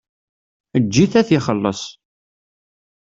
Eǧǧ-it 0.77 1.13
ad 1.19 1.25
t-ixelleṣ. 1.27 1.81